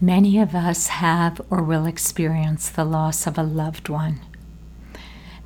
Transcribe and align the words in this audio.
Many 0.00 0.40
of 0.40 0.54
us 0.54 0.88
have 0.88 1.40
or 1.50 1.62
will 1.62 1.86
experience 1.86 2.68
the 2.68 2.84
loss 2.84 3.26
of 3.26 3.38
a 3.38 3.42
loved 3.42 3.88
one. 3.88 4.20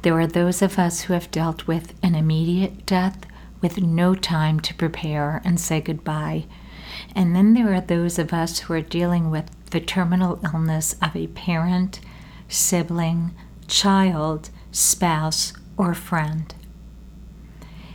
There 0.02 0.18
are 0.18 0.26
those 0.26 0.62
of 0.62 0.78
us 0.78 1.02
who 1.02 1.12
have 1.12 1.30
dealt 1.30 1.66
with 1.66 1.94
an 2.02 2.14
immediate 2.14 2.86
death 2.86 3.26
with 3.60 3.82
no 3.82 4.14
time 4.14 4.58
to 4.60 4.74
prepare 4.74 5.42
and 5.44 5.60
say 5.60 5.80
goodbye. 5.80 6.46
And 7.14 7.36
then 7.36 7.54
there 7.54 7.74
are 7.74 7.80
those 7.80 8.18
of 8.18 8.32
us 8.32 8.60
who 8.60 8.72
are 8.74 8.80
dealing 8.80 9.30
with 9.30 9.50
the 9.70 9.80
terminal 9.80 10.40
illness 10.44 10.96
of 11.02 11.14
a 11.14 11.26
parent, 11.28 12.00
sibling, 12.48 13.34
child, 13.66 14.50
spouse, 14.72 15.52
or 15.76 15.92
friend. 15.94 16.54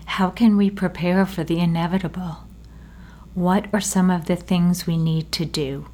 How 0.05 0.29
can 0.29 0.55
we 0.55 0.69
prepare 0.69 1.25
for 1.25 1.43
the 1.43 1.59
inevitable? 1.59 2.45
What 3.33 3.65
are 3.73 3.81
some 3.81 4.11
of 4.11 4.25
the 4.25 4.35
things 4.35 4.85
we 4.85 4.97
need 4.97 5.31
to 5.31 5.45
do? 5.45 5.87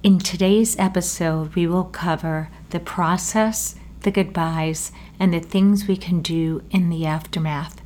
In 0.00 0.20
today's 0.20 0.78
episode, 0.78 1.56
we 1.56 1.66
will 1.66 1.82
cover 1.82 2.50
the 2.70 2.78
process, 2.78 3.74
the 4.02 4.12
goodbyes, 4.12 4.92
and 5.18 5.34
the 5.34 5.40
things 5.40 5.88
we 5.88 5.96
can 5.96 6.22
do 6.22 6.62
in 6.70 6.88
the 6.88 7.04
aftermath. 7.04 7.82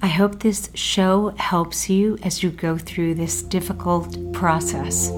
I 0.00 0.06
hope 0.06 0.40
this 0.40 0.70
show 0.72 1.34
helps 1.36 1.90
you 1.90 2.16
as 2.22 2.42
you 2.42 2.48
go 2.48 2.78
through 2.78 3.16
this 3.16 3.42
difficult 3.42 4.32
process. 4.32 5.08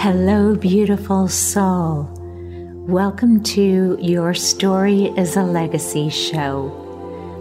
Hello, 0.00 0.56
beautiful 0.56 1.28
soul. 1.28 2.10
Welcome 2.88 3.44
to 3.44 3.96
Your 4.00 4.34
Story 4.34 5.12
is 5.16 5.36
a 5.36 5.44
Legacy 5.44 6.10
show. 6.10 6.83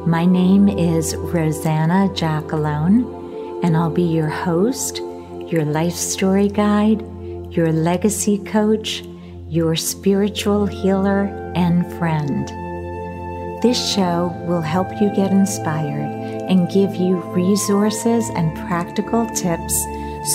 My 0.05 0.25
name 0.25 0.67
is 0.67 1.15
Rosanna 1.15 2.09
Jackalone, 2.13 3.63
and 3.63 3.77
I'll 3.77 3.89
be 3.89 4.03
your 4.03 4.27
host, 4.27 4.97
your 5.47 5.63
life 5.63 5.93
story 5.93 6.49
guide, 6.49 7.01
your 7.49 7.71
legacy 7.71 8.37
coach, 8.39 9.01
your 9.47 9.77
spiritual 9.77 10.65
healer, 10.65 11.27
and 11.55 11.89
friend. 11.97 12.49
This 13.63 13.93
show 13.93 14.35
will 14.45 14.59
help 14.59 14.89
you 15.01 15.09
get 15.15 15.31
inspired 15.31 16.11
and 16.49 16.69
give 16.69 16.95
you 16.95 17.21
resources 17.31 18.29
and 18.35 18.57
practical 18.67 19.25
tips 19.27 19.73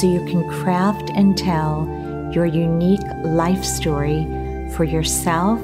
so 0.00 0.06
you 0.06 0.24
can 0.24 0.48
craft 0.48 1.10
and 1.10 1.36
tell 1.36 1.86
your 2.32 2.46
unique 2.46 3.06
life 3.22 3.62
story 3.62 4.24
for 4.74 4.84
yourself, 4.84 5.60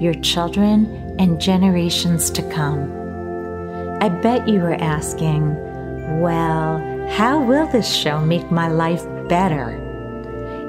your 0.00 0.14
children, 0.14 1.16
and 1.18 1.40
generations 1.40 2.30
to 2.30 2.48
come. 2.52 2.97
I 4.00 4.08
bet 4.08 4.46
you 4.46 4.60
are 4.62 4.74
asking, 4.74 6.20
well, 6.20 6.78
how 7.10 7.42
will 7.42 7.66
this 7.66 7.92
show 7.92 8.20
make 8.20 8.48
my 8.50 8.68
life 8.68 9.04
better? 9.28 9.70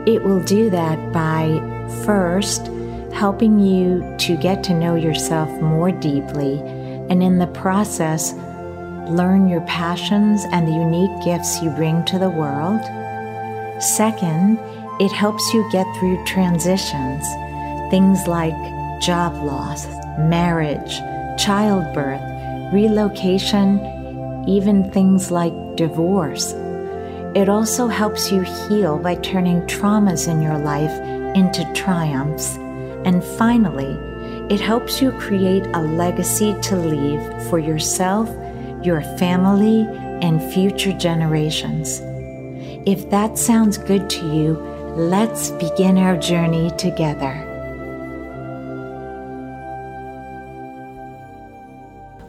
It 0.08 0.24
will 0.24 0.42
do 0.42 0.72
that 0.72 1.12
by 1.12 1.60
first 2.06 2.72
helping 3.14 3.60
you 3.60 4.16
to 4.18 4.36
get 4.38 4.64
to 4.64 4.74
know 4.74 4.96
yourself 4.96 5.50
more 5.62 5.92
deeply, 5.92 6.60
and 7.10 7.22
in 7.22 7.38
the 7.38 7.48
process, 7.48 8.34
learn 9.10 9.48
your 9.48 9.62
passions 9.62 10.46
and 10.52 10.68
the 10.68 10.72
unique 10.72 11.24
gifts 11.24 11.62
you 11.62 11.70
bring 11.72 12.04
to 12.06 12.18
the 12.18 12.30
world. 12.30 12.82
Second, 13.82 14.58
it 15.00 15.12
helps 15.12 15.54
you 15.54 15.70
get 15.72 15.86
through 15.98 16.24
transitions, 16.26 17.28
things 17.92 18.28
like 18.28 18.56
job 19.02 19.34
loss, 19.44 19.86
marriage, 20.18 20.98
childbirth, 21.38 22.29
relocation, 22.74 23.80
even 24.48 24.90
things 24.92 25.32
like 25.32 25.54
divorce. 25.76 26.54
It 27.36 27.50
also 27.50 27.88
helps 27.88 28.32
you 28.32 28.42
heal 28.42 28.98
by 28.98 29.16
turning 29.16 29.62
traumas 29.62 30.28
in 30.28 30.42
your 30.42 30.58
life 30.58 30.92
into 31.36 31.72
triumphs. 31.74 32.58
And 33.06 33.24
finally, 33.24 33.98
it 34.54 34.60
helps 34.60 35.02
you 35.02 35.12
create 35.14 35.66
a 35.74 35.82
legacy 35.82 36.56
to 36.64 36.76
leave 36.76 37.22
for 37.50 37.60
yourself, 37.60 38.30
your 38.84 39.02
family, 39.18 39.88
and 40.22 40.42
future 40.54 40.94
generations. 40.94 42.02
If 42.86 43.10
that 43.10 43.38
sounds 43.38 43.78
good 43.78 44.10
to 44.10 44.26
you, 44.36 44.70
Let's 44.96 45.52
begin 45.52 45.98
our 45.98 46.18
journey 46.18 46.72
together. 46.72 47.49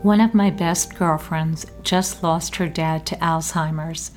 One 0.03 0.23
of 0.23 0.33
my 0.33 0.49
best 0.49 0.97
girlfriends 0.97 1.67
just 1.83 2.23
lost 2.23 2.57
her 2.57 2.69
dad 2.69 3.05
to 3.07 3.17
Alzheimer's. 3.17 4.13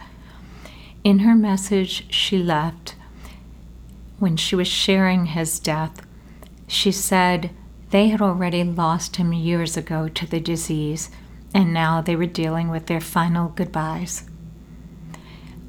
In 1.04 1.20
her 1.20 1.36
message 1.36 2.10
she 2.10 2.38
left, 2.38 2.96
when 4.18 4.38
she 4.38 4.56
was 4.56 4.70
sharing 4.70 5.26
his 5.26 5.60
death, 5.60 6.02
she 6.70 6.94
said 6.94 7.50
they 7.90 8.08
had 8.08 8.22
already 8.22 8.64
lost 8.64 9.18
him 9.18 9.34
years 9.34 9.76
ago 9.76 10.08
to 10.08 10.26
the 10.26 10.40
disease, 10.40 11.10
and 11.54 11.74
now 11.74 12.00
they 12.00 12.16
were 12.16 12.28
dealing 12.28 12.70
with 12.70 12.86
their 12.86 13.02
final 13.02 13.50
goodbyes. 13.50 14.24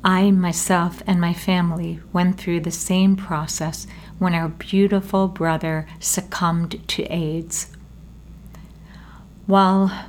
I, 0.04 0.30
myself, 0.30 1.02
and 1.08 1.20
my 1.20 1.34
family 1.34 1.98
went 2.12 2.38
through 2.38 2.60
the 2.60 2.70
same 2.70 3.16
process 3.16 3.88
when 4.20 4.32
our 4.32 4.48
beautiful 4.48 5.26
brother 5.26 5.88
succumbed 5.98 6.86
to 6.86 7.02
AIDS. 7.12 7.73
While 9.46 10.06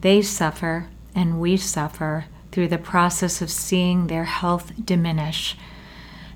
they 0.00 0.22
suffer 0.22 0.86
and 1.14 1.40
we 1.40 1.56
suffer 1.56 2.26
through 2.52 2.68
the 2.68 2.78
process 2.78 3.42
of 3.42 3.50
seeing 3.50 4.06
their 4.06 4.24
health 4.24 4.72
diminish 4.84 5.56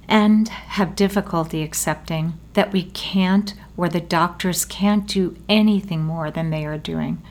and 0.08 0.48
have 0.48 0.96
difficulty 0.96 1.62
accepting 1.62 2.34
that 2.54 2.72
we 2.72 2.82
can't 2.82 3.54
or 3.76 3.88
the 3.88 4.00
doctors 4.00 4.64
can't 4.64 5.06
do 5.06 5.36
anything 5.48 6.02
more 6.02 6.30
than 6.30 6.50
they 6.50 6.66
are 6.66 6.78
doing, 6.78 7.22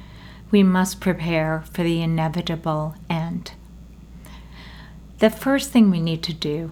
we 0.50 0.64
must 0.64 1.00
prepare 1.00 1.64
for 1.72 1.84
the 1.84 2.02
inevitable 2.02 2.96
end. 3.10 3.52
The 5.20 5.30
first 5.30 5.72
thing 5.72 5.92
we 5.92 6.02
need 6.02 6.24
to 6.24 6.34
do 6.34 6.72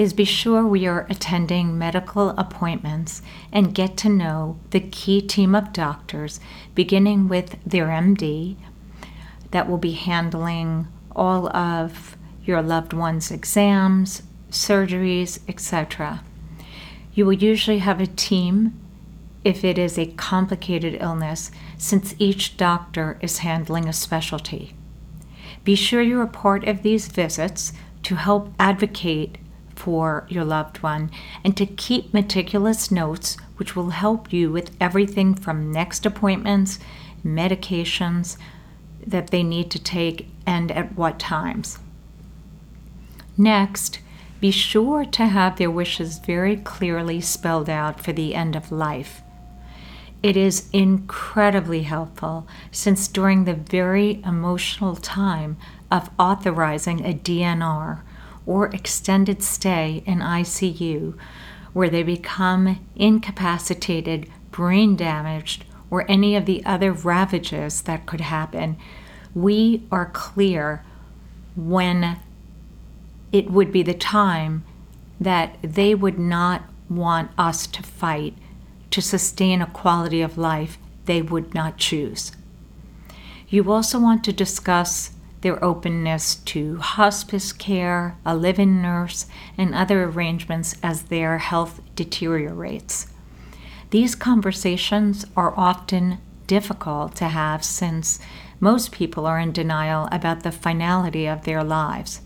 is 0.00 0.14
be 0.14 0.24
sure 0.24 0.66
we 0.66 0.86
are 0.86 1.06
attending 1.10 1.76
medical 1.76 2.30
appointments 2.30 3.20
and 3.52 3.74
get 3.74 3.98
to 3.98 4.08
know 4.08 4.58
the 4.70 4.80
key 4.80 5.20
team 5.20 5.54
of 5.54 5.74
doctors, 5.74 6.40
beginning 6.74 7.28
with 7.28 7.58
their 7.66 7.88
MD, 7.88 8.56
that 9.50 9.68
will 9.68 9.76
be 9.76 9.92
handling 9.92 10.88
all 11.14 11.54
of 11.54 12.16
your 12.46 12.62
loved 12.62 12.94
one's 12.94 13.30
exams, 13.30 14.22
surgeries, 14.50 15.38
etc. 15.46 16.24
You 17.12 17.26
will 17.26 17.34
usually 17.34 17.80
have 17.80 18.00
a 18.00 18.06
team 18.06 18.80
if 19.44 19.62
it 19.62 19.76
is 19.76 19.98
a 19.98 20.06
complicated 20.12 20.96
illness, 20.98 21.50
since 21.76 22.14
each 22.18 22.56
doctor 22.56 23.18
is 23.20 23.38
handling 23.38 23.86
a 23.86 23.92
specialty. 23.92 24.72
Be 25.62 25.74
sure 25.74 26.00
you're 26.00 26.26
part 26.26 26.66
of 26.66 26.82
these 26.82 27.08
visits 27.08 27.74
to 28.04 28.14
help 28.14 28.54
advocate 28.58 29.36
for 29.80 30.26
your 30.28 30.44
loved 30.44 30.82
one 30.82 31.10
and 31.42 31.56
to 31.56 31.64
keep 31.64 32.12
meticulous 32.12 32.90
notes, 32.90 33.38
which 33.56 33.74
will 33.74 33.90
help 33.90 34.30
you 34.30 34.52
with 34.52 34.76
everything 34.78 35.34
from 35.34 35.72
next 35.72 36.04
appointments, 36.04 36.78
medications 37.24 38.36
that 39.06 39.30
they 39.30 39.42
need 39.42 39.70
to 39.70 39.82
take, 39.82 40.28
and 40.46 40.70
at 40.70 40.94
what 40.96 41.18
times. 41.18 41.78
Next, 43.38 44.00
be 44.38 44.50
sure 44.50 45.06
to 45.06 45.26
have 45.26 45.56
their 45.56 45.70
wishes 45.70 46.18
very 46.18 46.56
clearly 46.56 47.22
spelled 47.22 47.70
out 47.70 48.02
for 48.02 48.12
the 48.12 48.34
end 48.34 48.54
of 48.54 48.70
life. 48.70 49.22
It 50.22 50.36
is 50.36 50.68
incredibly 50.74 51.84
helpful 51.84 52.46
since 52.70 53.08
during 53.08 53.44
the 53.44 53.54
very 53.54 54.22
emotional 54.24 54.96
time 54.96 55.56
of 55.90 56.10
authorizing 56.18 57.00
a 57.06 57.14
DNR 57.14 58.02
or 58.46 58.68
extended 58.68 59.42
stay 59.42 60.02
in 60.06 60.18
ICU, 60.18 61.16
where 61.72 61.90
they 61.90 62.02
become 62.02 62.84
incapacitated, 62.96 64.28
brain 64.50 64.96
damaged, 64.96 65.64
or 65.90 66.10
any 66.10 66.36
of 66.36 66.46
the 66.46 66.64
other 66.64 66.92
ravages 66.92 67.82
that 67.82 68.06
could 68.06 68.20
happen, 68.20 68.76
we 69.34 69.82
are 69.90 70.06
clear 70.06 70.84
when 71.56 72.18
it 73.32 73.50
would 73.50 73.70
be 73.72 73.82
the 73.82 73.94
time 73.94 74.64
that 75.20 75.56
they 75.62 75.94
would 75.94 76.18
not 76.18 76.62
want 76.88 77.30
us 77.38 77.66
to 77.66 77.82
fight 77.82 78.34
to 78.90 79.00
sustain 79.00 79.62
a 79.62 79.66
quality 79.66 80.20
of 80.20 80.38
life 80.38 80.78
they 81.04 81.22
would 81.22 81.54
not 81.54 81.76
choose. 81.76 82.32
You 83.48 83.70
also 83.72 84.00
want 84.00 84.24
to 84.24 84.32
discuss 84.32 85.10
their 85.40 85.62
openness 85.64 86.36
to 86.36 86.76
hospice 86.76 87.52
care, 87.52 88.16
a 88.24 88.36
live 88.36 88.58
in 88.58 88.82
nurse, 88.82 89.26
and 89.56 89.74
other 89.74 90.04
arrangements 90.04 90.76
as 90.82 91.04
their 91.04 91.38
health 91.38 91.80
deteriorates. 91.94 93.06
These 93.90 94.14
conversations 94.14 95.24
are 95.36 95.54
often 95.56 96.18
difficult 96.46 97.16
to 97.16 97.28
have 97.28 97.64
since 97.64 98.18
most 98.60 98.92
people 98.92 99.24
are 99.26 99.38
in 99.38 99.52
denial 99.52 100.08
about 100.12 100.42
the 100.42 100.52
finality 100.52 101.26
of 101.26 101.44
their 101.44 101.64
lives. 101.64 102.20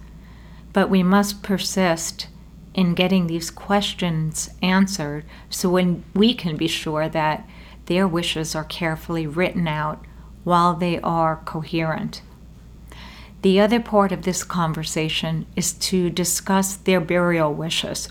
But 0.73 0.91
we 0.91 1.03
must 1.03 1.43
persist 1.43 2.27
in 2.75 2.95
getting 2.95 3.27
these 3.27 3.51
questions 3.51 4.51
answered 4.61 5.25
so 5.49 5.71
when 5.71 6.05
we 6.15 6.35
can 6.35 6.57
be 6.57 6.67
sure 6.67 7.09
that 7.09 7.49
their 7.87 8.09
wishes 8.09 8.55
are 8.55 8.65
carefully 8.65 9.27
written 9.27 9.69
out 9.69 10.05
while 10.43 10.75
they 10.75 11.01
are 11.01 11.37
coherent. 11.45 12.21
The 13.45 13.61
other 13.61 13.79
part 13.79 14.11
of 14.11 14.23
this 14.23 14.43
conversation 14.43 15.45
is 15.55 15.75
to 15.75 16.09
discuss 16.09 16.77
their 16.77 16.99
burial 16.99 17.53
wishes. 17.53 18.09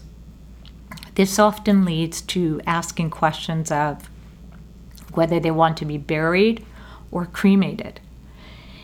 This 1.16 1.40
often 1.40 1.86
leads 1.86 2.22
to 2.22 2.62
asking 2.68 3.10
questions 3.10 3.72
of 3.72 4.12
whether 5.14 5.40
they 5.40 5.50
want 5.50 5.78
to 5.78 5.86
be 5.86 5.98
buried 5.98 6.64
or 7.10 7.26
cremated. 7.26 8.00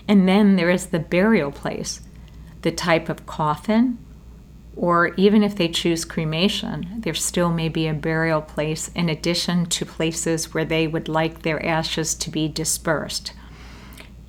And 0.07 0.27
then 0.27 0.55
there 0.55 0.71
is 0.71 0.87
the 0.87 0.97
burial 0.97 1.51
place, 1.51 2.01
the 2.63 2.71
type 2.71 3.09
of 3.09 3.27
coffin, 3.27 3.99
or 4.75 5.13
even 5.17 5.43
if 5.43 5.55
they 5.55 5.67
choose 5.67 6.03
cremation, 6.03 6.95
there 7.01 7.13
still 7.13 7.51
may 7.51 7.69
be 7.69 7.85
a 7.85 7.93
burial 7.93 8.41
place 8.41 8.87
in 8.95 9.07
addition 9.07 9.67
to 9.67 9.85
places 9.85 10.51
where 10.51 10.65
they 10.65 10.87
would 10.87 11.07
like 11.07 11.43
their 11.43 11.63
ashes 11.63 12.15
to 12.15 12.31
be 12.31 12.47
dispersed. 12.47 13.33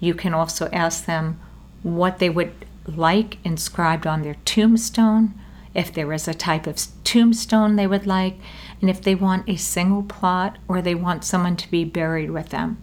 You 0.01 0.13
can 0.13 0.35
also 0.35 0.69
ask 0.71 1.07
them 1.07 1.41
what 1.83 2.19
they 2.19 2.31
would 2.31 2.53
like 2.87 3.39
inscribed 3.45 4.07
on 4.07 4.23
their 4.23 4.37
tombstone, 4.45 5.35
if 5.75 5.93
there 5.93 6.13
is 6.13 6.27
a 6.27 6.35
type 6.35 6.67
of 6.67 6.77
tombstone 7.05 7.77
they 7.77 7.87
would 7.87 8.07
like, 8.07 8.37
and 8.81 8.91
if 8.91 9.01
they 9.03 9.15
want 9.15 9.49
a 9.49 9.57
single 9.57 10.03
plot 10.03 10.59
or 10.67 10.83
they 10.83 10.95
want 10.95 11.25
someone 11.25 11.57
to 11.57 11.71
be 11.71 11.85
buried 11.85 12.31
with 12.31 12.49
them. 12.49 12.79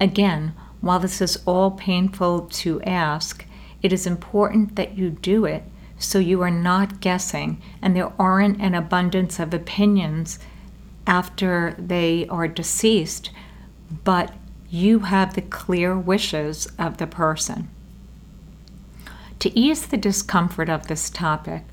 Again, 0.00 0.54
while 0.80 0.98
this 0.98 1.20
is 1.20 1.42
all 1.46 1.70
painful 1.70 2.42
to 2.42 2.82
ask, 2.82 3.46
it 3.82 3.92
is 3.92 4.06
important 4.06 4.76
that 4.76 4.96
you 4.98 5.10
do 5.10 5.44
it 5.44 5.62
so 5.98 6.18
you 6.18 6.42
are 6.42 6.50
not 6.50 7.00
guessing 7.00 7.60
and 7.80 7.94
there 7.94 8.12
aren't 8.18 8.60
an 8.60 8.74
abundance 8.74 9.38
of 9.38 9.54
opinions 9.54 10.38
after 11.06 11.74
they 11.78 12.26
are 12.28 12.48
deceased, 12.48 13.30
but 14.04 14.34
you 14.68 15.00
have 15.00 15.34
the 15.34 15.42
clear 15.42 15.96
wishes 15.96 16.66
of 16.78 16.96
the 16.96 17.06
person. 17.06 17.68
To 19.44 19.58
ease 19.58 19.84
the 19.84 19.98
discomfort 19.98 20.70
of 20.70 20.86
this 20.86 21.10
topic, 21.10 21.64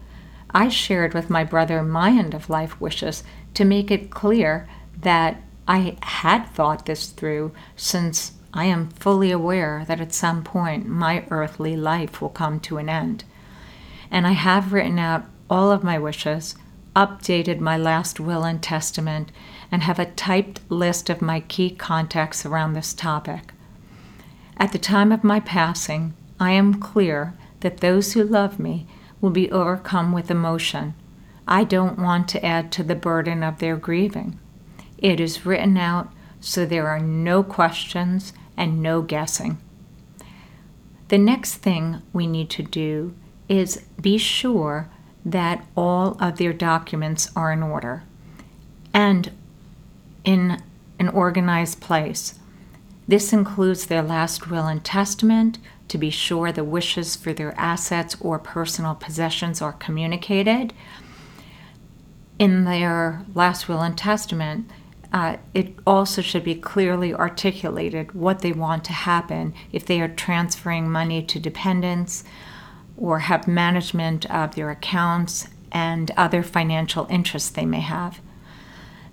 I 0.54 0.68
shared 0.68 1.14
with 1.14 1.30
my 1.30 1.46
brother 1.46 1.82
my 1.82 2.10
end 2.10 2.34
of 2.34 2.50
life 2.50 2.82
wishes 2.82 3.24
to 3.54 3.64
make 3.64 3.90
it 3.90 4.12
clear 4.12 4.68
that 5.00 5.42
I 5.70 5.96
had 6.02 6.48
thought 6.48 6.86
this 6.86 7.08
through 7.08 7.54
since 7.78 8.34
I 8.54 8.66
am 8.66 8.90
fully 8.90 9.32
aware 9.32 9.86
that 9.88 10.02
at 10.02 10.14
some 10.14 10.44
point 10.44 10.86
my 10.86 11.24
earthly 11.30 11.78
life 11.78 12.22
will 12.22 12.28
come 12.28 12.60
to 12.60 12.78
an 12.78 12.90
end. 12.90 13.24
And 14.12 14.28
I 14.28 14.34
have 14.34 14.74
written 14.74 15.00
out 15.00 15.24
all 15.50 15.72
of 15.72 15.82
my 15.82 15.98
wishes, 15.98 16.56
updated 16.94 17.62
my 17.62 17.78
last 17.78 18.20
will 18.20 18.44
and 18.44 18.62
testament, 18.62 19.32
and 19.72 19.84
have 19.84 19.98
a 19.98 20.12
typed 20.12 20.60
list 20.68 21.10
of 21.10 21.22
my 21.22 21.40
key 21.40 21.70
contacts 21.70 22.46
around 22.46 22.74
this 22.74 22.94
topic. 22.94 23.54
At 24.58 24.74
the 24.74 24.78
time 24.78 25.14
of 25.14 25.24
my 25.24 25.40
passing, 25.40 26.16
I 26.38 26.52
am 26.52 26.74
clear 26.74 27.34
that 27.62 27.78
those 27.78 28.14
who 28.14 28.24
love 28.24 28.60
me 28.60 28.86
will 29.20 29.30
be 29.30 29.52
overcome 29.52 30.12
with 30.12 30.30
emotion. 30.30 30.94
I 31.48 31.64
don't 31.64 32.00
want 32.00 32.28
to 32.30 32.46
add 32.46 32.72
to 32.74 32.84
the 32.84 32.96
burden 32.96 33.44
of 33.44 33.60
their 33.60 33.78
grieving. 33.78 34.40
It 34.98 35.20
is 35.20 35.46
written 35.46 35.78
out 35.78 36.12
so 36.40 36.66
there 36.66 36.88
are 36.88 37.00
no 37.00 37.44
questions 37.44 38.34
and 38.58 38.82
no 38.82 39.02
guessing. 39.02 39.58
The 41.08 41.18
next 41.18 41.56
thing 41.56 42.02
we 42.14 42.26
need 42.28 42.50
to 42.52 42.64
do 42.64 43.14
is 43.50 43.84
be 44.00 44.18
sure 44.18 44.90
that 45.26 45.66
all 45.76 46.18
of 46.20 46.38
their 46.38 46.54
documents 46.54 47.30
are 47.36 47.52
in 47.52 47.62
order 47.62 48.04
and 48.94 49.32
in 50.24 50.62
an 51.00 51.10
organized 51.10 51.82
place. 51.82 52.40
This 53.08 53.34
includes 53.34 53.86
their 53.86 54.02
last 54.02 54.50
will 54.50 54.68
and 54.68 54.84
testament, 54.84 55.58
to 55.92 55.98
be 55.98 56.10
sure 56.10 56.54
the 56.54 56.64
wishes 56.64 57.18
for 57.18 57.34
their 57.34 57.54
assets 57.60 58.16
or 58.22 58.40
personal 58.40 58.96
possessions 58.96 59.62
are 59.62 59.74
communicated. 59.74 60.74
In 62.40 62.64
their 62.64 63.26
last 63.36 63.68
will 63.68 63.82
and 63.82 63.98
testament, 63.98 64.70
uh, 65.12 65.36
it 65.54 65.76
also 65.86 66.22
should 66.22 66.46
be 66.46 66.56
clearly 66.56 67.14
articulated 67.14 68.14
what 68.14 68.40
they 68.40 68.54
want 68.54 68.86
to 68.86 68.94
happen 68.94 69.54
if 69.74 69.86
they 69.86 70.00
are 70.00 70.08
transferring 70.08 70.90
money 70.90 71.22
to 71.24 71.40
dependents 71.42 72.24
or 72.96 73.20
have 73.20 73.46
management 73.46 74.26
of 74.32 74.56
their 74.56 74.70
accounts 74.70 75.50
and 75.74 76.10
other 76.16 76.42
financial 76.42 77.06
interests 77.10 77.50
they 77.50 77.66
may 77.66 77.82
have. 77.82 78.22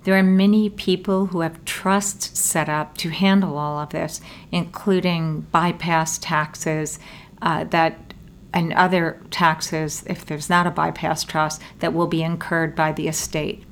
There 0.04 0.18
are 0.18 0.22
many 0.22 0.70
people 0.70 1.26
who 1.26 1.40
have 1.40 1.64
trusts 1.64 2.38
set 2.38 2.68
up 2.68 2.96
to 2.98 3.10
handle 3.10 3.58
all 3.58 3.78
of 3.78 3.90
this, 3.90 4.20
including 4.50 5.42
bypass 5.52 6.18
taxes 6.18 6.98
uh, 7.42 7.64
that 7.64 8.08
and 8.52 8.72
other 8.72 9.20
taxes, 9.30 10.04
if 10.06 10.24
there's 10.24 10.48
not 10.48 10.66
a 10.66 10.70
bypass 10.70 11.22
trust, 11.22 11.60
that 11.80 11.92
will 11.92 12.06
be 12.06 12.22
incurred 12.22 12.74
by 12.74 12.92
the 12.92 13.06
estate. 13.06 13.62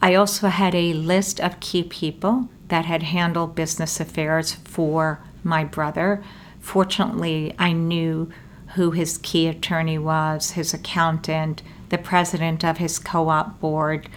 I 0.00 0.14
also 0.14 0.48
had 0.48 0.74
a 0.74 0.94
list 0.94 1.40
of 1.40 1.60
key 1.60 1.82
people 1.82 2.48
that 2.68 2.86
had 2.86 3.02
handled 3.02 3.54
business 3.54 4.00
affairs 4.00 4.54
for 4.64 5.22
my 5.44 5.62
brother. 5.64 6.24
Fortunately, 6.58 7.54
I 7.58 7.72
knew 7.72 8.30
who 8.74 8.92
his 8.92 9.18
key 9.18 9.46
attorney 9.46 9.98
was, 9.98 10.52
his 10.52 10.72
accountant, 10.72 11.62
the 11.90 11.98
president 11.98 12.64
of 12.64 12.78
his 12.78 12.98
co 12.98 13.28
op 13.28 13.60
board, 13.60 14.08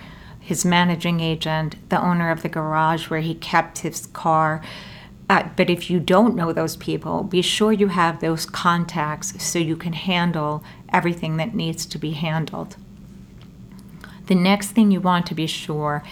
his 0.44 0.66
managing 0.66 1.22
agent, 1.22 1.78
the 1.90 2.02
owner 2.02 2.30
of 2.30 2.42
the 2.42 2.50
garage 2.50 3.10
where 3.10 3.22
he 3.22 3.34
kept 3.34 3.80
his 3.80 4.08
car. 4.08 4.62
Uh, 5.30 5.48
but 5.56 5.70
if 5.70 5.90
you 5.90 6.02
don't 6.02 6.36
know 6.36 6.52
those 6.52 6.76
people, 6.76 7.24
be 7.24 7.42
sure 7.42 7.72
you 7.72 7.88
have 7.88 8.20
those 8.20 8.46
contacts 8.46 9.42
so 9.42 9.58
you 9.58 9.78
can 9.78 9.94
handle 9.94 10.62
everything 10.92 11.38
that 11.38 11.56
needs 11.56 11.86
to 11.86 11.98
be 11.98 12.12
handled. 12.12 12.76
The 14.28 14.36
next 14.36 14.72
thing 14.72 14.92
you 14.92 15.00
want 15.00 15.26
to 15.28 15.34
be 15.34 15.48
sure 15.48 16.04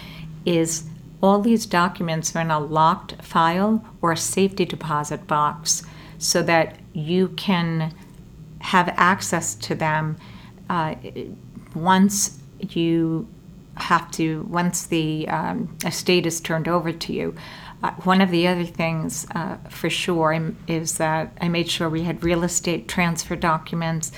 is 0.46 0.84
all 1.20 1.40
these 1.40 1.66
documents 1.66 2.34
are 2.34 2.40
in 2.40 2.50
a 2.50 2.58
locked 2.58 3.22
file 3.22 3.84
or 4.00 4.12
a 4.12 4.16
safety 4.16 4.64
deposit 4.64 5.26
box 5.26 5.82
so 6.16 6.42
that 6.42 6.80
you 6.94 7.28
can 7.28 7.94
have 8.60 8.88
access 8.96 9.54
to 9.56 9.74
them 9.74 10.16
uh, 10.70 10.94
once 11.74 12.38
you 12.60 13.28
have 13.76 14.10
to, 14.12 14.42
once 14.50 14.86
the 14.86 15.28
um, 15.28 15.76
estate 15.84 16.26
is 16.26 16.40
turned 16.40 16.68
over 16.68 16.92
to 16.92 17.12
you. 17.12 17.34
Uh, 17.82 17.92
one 18.04 18.20
of 18.20 18.30
the 18.30 18.46
other 18.46 18.64
things 18.64 19.26
uh, 19.34 19.56
for 19.68 19.90
sure 19.90 20.52
is 20.68 20.98
that 20.98 21.36
I 21.40 21.48
made 21.48 21.68
sure 21.68 21.88
we 21.88 22.02
had 22.02 22.22
real 22.22 22.44
estate 22.44 22.86
transfer 22.86 23.34
documents, 23.34 24.12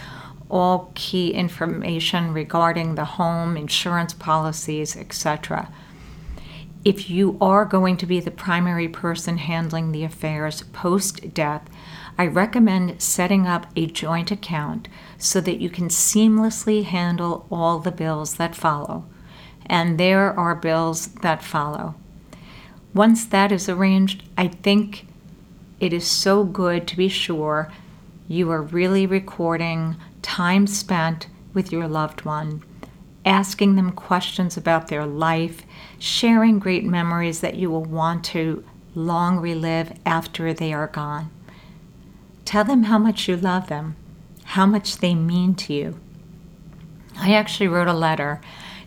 all 0.50 0.92
key 0.94 1.32
information 1.32 2.32
regarding 2.32 2.94
the 2.94 3.04
home, 3.04 3.56
insurance 3.56 4.12
policies, 4.12 4.96
etc. 4.96 5.72
If 6.84 7.08
you 7.08 7.38
are 7.40 7.64
going 7.64 7.96
to 7.96 8.06
be 8.06 8.20
the 8.20 8.30
primary 8.30 8.88
person 8.88 9.38
handling 9.38 9.92
the 9.92 10.04
affairs 10.04 10.64
post 10.74 11.32
death, 11.32 11.66
I 12.18 12.26
recommend 12.26 13.00
setting 13.00 13.46
up 13.46 13.66
a 13.74 13.86
joint 13.86 14.30
account 14.30 14.88
so 15.16 15.40
that 15.40 15.60
you 15.60 15.70
can 15.70 15.88
seamlessly 15.88 16.84
handle 16.84 17.46
all 17.50 17.78
the 17.78 17.90
bills 17.90 18.34
that 18.34 18.54
follow. 18.54 19.06
And 19.66 19.98
there 19.98 20.38
are 20.38 20.54
bills 20.54 21.06
that 21.22 21.42
follow. 21.42 21.94
Once 22.92 23.24
that 23.24 23.50
is 23.50 23.68
arranged, 23.68 24.22
I 24.38 24.48
think 24.48 25.06
it 25.80 25.92
is 25.92 26.06
so 26.06 26.44
good 26.44 26.86
to 26.88 26.96
be 26.96 27.08
sure 27.08 27.70
you 28.28 28.50
are 28.50 28.62
really 28.62 29.06
recording 29.06 29.96
time 30.22 30.66
spent 30.66 31.26
with 31.52 31.72
your 31.72 31.88
loved 31.88 32.24
one, 32.24 32.62
asking 33.24 33.76
them 33.76 33.92
questions 33.92 34.56
about 34.56 34.88
their 34.88 35.06
life, 35.06 35.62
sharing 35.98 36.58
great 36.58 36.84
memories 36.84 37.40
that 37.40 37.56
you 37.56 37.70
will 37.70 37.84
want 37.84 38.24
to 38.24 38.64
long 38.94 39.38
relive 39.38 39.92
after 40.06 40.54
they 40.54 40.72
are 40.72 40.86
gone. 40.86 41.30
Tell 42.44 42.64
them 42.64 42.84
how 42.84 42.98
much 42.98 43.28
you 43.28 43.36
love 43.36 43.68
them, 43.68 43.96
how 44.44 44.66
much 44.66 44.98
they 44.98 45.14
mean 45.14 45.54
to 45.56 45.72
you. 45.72 45.98
I 47.16 47.34
actually 47.34 47.68
wrote 47.68 47.88
a 47.88 47.92
letter 47.92 48.40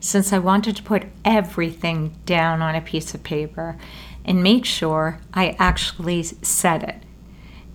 since 0.08 0.32
I 0.32 0.40
wanted 0.40 0.78
to 0.78 0.84
put 0.84 1.04
everything 1.26 2.16
down 2.26 2.62
on 2.62 2.76
a 2.76 2.80
piece 2.80 3.14
of 3.14 3.24
paper 3.24 3.76
and 4.24 4.42
make 4.42 4.64
sure 4.64 5.20
I 5.34 5.58
actually 5.60 6.24
said 6.24 6.82
it. 6.82 7.04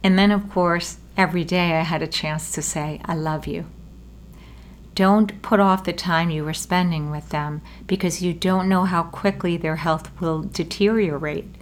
And 0.03 0.19
then, 0.19 0.31
of 0.31 0.49
course, 0.49 0.97
every 1.15 1.45
day 1.45 1.73
I 1.79 1.83
had 1.83 2.01
a 2.01 2.07
chance 2.07 2.51
to 2.53 2.63
say, 2.63 3.03
I 3.05 3.15
love 3.15 3.47
you. 3.47 3.67
Don't 4.95 5.43
put 5.43 5.61
off 5.61 5.85
the 5.85 5.93
time 5.93 6.31
you 6.31 6.43
were 6.43 6.55
spending 6.55 7.11
with 7.11 7.29
them 7.29 7.61
because 7.87 8.23
you 8.23 8.33
don't 8.33 8.67
know 8.67 8.87
how 8.87 9.03
quickly 9.03 9.59
their 9.59 9.77
health 9.77 10.11
will 10.19 10.41
deteriorate. 10.41 11.55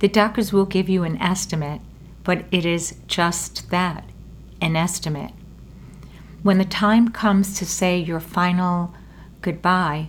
The 0.00 0.08
doctors 0.08 0.52
will 0.52 0.66
give 0.66 0.90
you 0.90 1.04
an 1.04 1.16
estimate, 1.22 1.80
but 2.22 2.44
it 2.50 2.66
is 2.66 2.96
just 3.06 3.70
that 3.70 4.04
an 4.60 4.76
estimate. 4.76 5.32
When 6.42 6.58
the 6.58 6.66
time 6.66 7.12
comes 7.12 7.58
to 7.58 7.64
say 7.64 7.98
your 7.98 8.20
final 8.20 8.92
goodbye, 9.42 10.08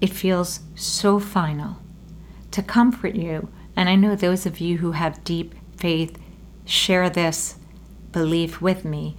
it 0.00 0.10
feels 0.10 0.60
so 0.74 1.18
final. 1.18 1.78
To 2.52 2.62
comfort 2.62 3.14
you, 3.14 3.48
and 3.74 3.88
I 3.88 3.96
know 3.96 4.14
those 4.14 4.46
of 4.46 4.60
you 4.60 4.78
who 4.78 4.92
have 4.92 5.24
deep 5.24 5.54
faith 5.76 6.18
share 6.64 7.10
this 7.10 7.56
belief 8.12 8.60
with 8.60 8.84
me, 8.84 9.16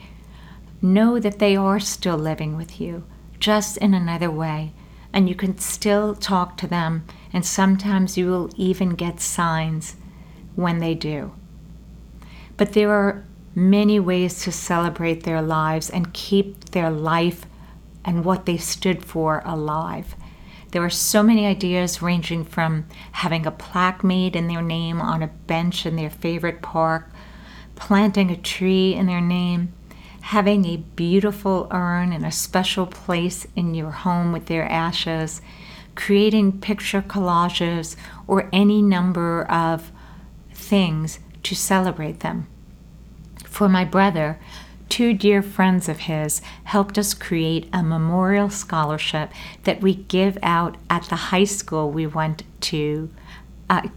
know 0.82 1.20
that 1.20 1.40
they 1.40 1.56
are 1.56 1.80
still 1.80 2.18
living 2.18 2.56
with 2.56 2.80
you, 2.80 3.04
just 3.40 3.78
in 3.78 3.94
another 3.94 4.32
way, 4.32 4.74
and 5.14 5.28
you 5.28 5.36
can 5.36 5.58
still 5.58 6.16
talk 6.16 6.58
to 6.58 6.68
them, 6.68 7.06
and 7.34 7.46
sometimes 7.46 8.18
you 8.18 8.28
will 8.28 8.50
even 8.56 8.90
get 8.90 9.20
signs 9.20 9.96
when 10.56 10.80
they 10.80 10.94
do. 10.94 11.34
But 12.56 12.74
there 12.74 12.92
are 12.92 13.24
many 13.56 14.00
ways 14.00 14.44
to 14.44 14.52
celebrate 14.52 15.24
their 15.24 15.42
lives 15.42 15.90
and 15.90 16.14
keep 16.14 16.66
their 16.72 16.90
life 16.90 17.46
and 18.08 18.24
what 18.26 18.46
they 18.46 18.58
stood 18.58 19.04
for 19.04 19.44
alive. 19.46 20.16
There 20.72 20.84
are 20.84 20.90
so 20.90 21.22
many 21.22 21.46
ideas 21.46 22.02
ranging 22.02 22.46
from 22.46 22.86
having 23.12 23.46
a 23.46 23.52
plaque 23.52 24.04
made 24.04 24.36
in 24.36 24.48
their 24.48 24.62
name 24.62 25.02
on 25.02 25.22
a 25.22 25.28
bench 25.28 25.86
in 25.86 25.98
their 25.98 26.10
favorite 26.10 26.62
park, 26.62 27.10
planting 27.76 28.32
a 28.32 28.38
tree 28.38 28.94
in 28.94 29.06
their 29.06 29.22
name, 29.22 29.74
having 30.22 30.66
a 30.66 30.78
beautiful 30.78 31.68
urn 31.72 32.12
in 32.14 32.24
a 32.24 32.32
special 32.32 32.86
place 32.86 33.46
in 33.56 33.76
your 33.76 33.92
home 33.92 34.32
with 34.32 34.48
their 34.48 34.70
ashes, 34.70 35.42
creating 35.96 36.60
picture 36.60 37.02
collages, 37.02 37.96
or 38.26 38.50
any 38.54 38.82
number 38.82 39.44
of 39.44 39.92
things 40.54 41.20
to 41.44 41.56
celebrate 41.56 42.22
them. 42.22 42.48
For 43.46 43.68
my 43.68 43.86
brother, 43.86 44.40
two 44.90 45.14
dear 45.14 45.42
friends 45.42 45.90
of 45.90 46.00
his 46.02 46.42
helped 46.66 46.98
us 46.98 47.14
create 47.14 47.68
a 47.74 47.84
memorial 47.84 48.50
scholarship 48.50 49.32
that 49.64 49.82
we 49.82 49.96
give 49.96 50.38
out 50.42 50.78
at 50.90 51.04
the 51.04 51.16
high 51.16 51.44
school 51.44 51.92
we 51.92 52.08
went 52.08 52.44
to, 52.62 53.10
uh, 53.70 53.88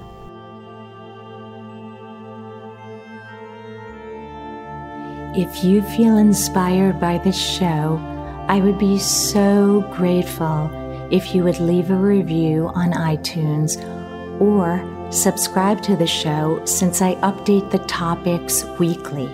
If 5.36 5.62
you 5.62 5.82
feel 5.82 6.16
inspired 6.16 6.98
by 6.98 7.18
this 7.18 7.36
show, 7.36 8.00
I 8.48 8.60
would 8.60 8.78
be 8.78 8.98
so 8.98 9.82
grateful 9.92 10.70
if 11.10 11.34
you 11.34 11.44
would 11.44 11.60
leave 11.60 11.90
a 11.90 11.96
review 11.96 12.68
on 12.74 12.92
iTunes 12.92 13.76
or 14.40 14.82
subscribe 15.12 15.82
to 15.82 15.96
the 15.96 16.06
show 16.06 16.64
since 16.64 17.02
I 17.02 17.14
update 17.16 17.70
the 17.70 17.78
topics 17.80 18.64
weekly. 18.78 19.26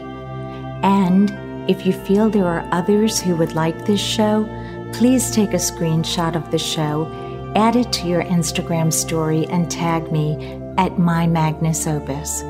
And 0.83 1.31
if 1.71 1.87
you 1.87 1.93
feel 1.93 2.29
there 2.29 2.47
are 2.47 2.69
others 2.73 3.21
who 3.21 3.37
would 3.37 3.55
like 3.55 3.87
this 3.87 4.01
show, 4.01 4.45
please 4.93 5.31
take 5.31 5.53
a 5.55 5.59
screenshot 5.59 6.35
of 6.35 6.51
the 6.51 6.59
show, 6.59 7.09
add 7.55 7.77
it 7.77 7.93
to 7.93 8.09
your 8.09 8.25
Instagram 8.25 8.93
story, 8.93 9.47
and 9.47 9.71
tag 9.71 10.11
me 10.11 10.61
at 10.77 10.99
my 10.99 11.29
Magnus 11.29 11.87
Opus. 11.87 12.43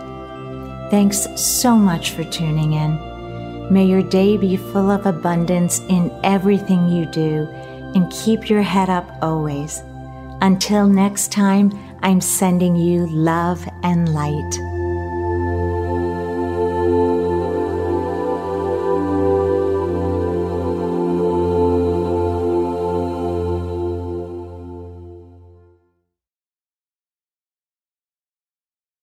Thanks 0.90 1.28
so 1.40 1.76
much 1.76 2.14
for 2.14 2.24
tuning 2.24 2.74
in. 2.74 2.98
May 3.72 3.86
your 3.86 4.02
day 4.02 4.36
be 4.36 4.58
full 4.58 4.90
of 4.90 5.06
abundance 5.06 5.82
in 5.90 6.12
everything 6.24 6.90
you 6.90 7.06
do 7.06 7.48
and 7.96 8.12
keep 8.12 8.50
your 8.50 8.62
head 8.62 8.90
up 8.90 9.18
always. 9.22 9.82
Until 10.42 10.88
next 10.88 11.32
time, 11.32 11.72
I'm 12.02 12.22
sending 12.22 12.76
you 12.76 13.08
love 13.08 13.68
and 13.84 14.14
light. 14.14 14.69